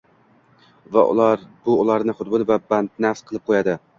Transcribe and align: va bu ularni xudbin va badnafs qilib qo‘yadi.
va 0.95 1.03
bu 1.11 1.75
ularni 1.83 2.17
xudbin 2.21 2.47
va 2.53 2.59
badnafs 2.73 3.25
qilib 3.29 3.49
qo‘yadi. 3.51 3.77